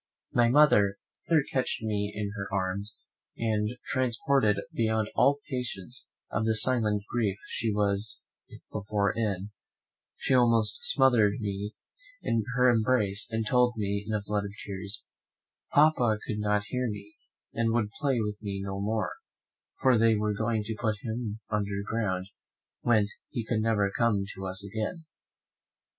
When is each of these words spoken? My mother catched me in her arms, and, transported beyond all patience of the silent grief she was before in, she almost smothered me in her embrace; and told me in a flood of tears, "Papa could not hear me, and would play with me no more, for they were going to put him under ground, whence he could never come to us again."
My 0.33 0.49
mother 0.49 0.97
catched 1.53 1.83
me 1.83 2.11
in 2.15 2.31
her 2.35 2.47
arms, 2.51 2.97
and, 3.37 3.69
transported 3.85 4.57
beyond 4.73 5.11
all 5.15 5.37
patience 5.47 6.07
of 6.31 6.43
the 6.43 6.55
silent 6.55 7.03
grief 7.07 7.37
she 7.47 7.71
was 7.71 8.19
before 8.73 9.11
in, 9.15 9.51
she 10.17 10.33
almost 10.33 10.79
smothered 10.85 11.39
me 11.39 11.75
in 12.23 12.43
her 12.55 12.67
embrace; 12.67 13.27
and 13.29 13.45
told 13.45 13.75
me 13.77 14.03
in 14.07 14.11
a 14.15 14.23
flood 14.23 14.45
of 14.45 14.53
tears, 14.65 15.03
"Papa 15.71 16.17
could 16.25 16.39
not 16.39 16.63
hear 16.69 16.89
me, 16.89 17.13
and 17.53 17.71
would 17.71 17.91
play 17.99 18.19
with 18.21 18.41
me 18.41 18.59
no 18.59 18.79
more, 18.81 19.11
for 19.83 19.99
they 19.99 20.15
were 20.15 20.33
going 20.33 20.63
to 20.63 20.75
put 20.81 20.95
him 21.03 21.41
under 21.51 21.83
ground, 21.85 22.25
whence 22.81 23.13
he 23.29 23.45
could 23.45 23.59
never 23.61 23.91
come 23.95 24.23
to 24.33 24.47
us 24.47 24.65
again." 24.65 25.03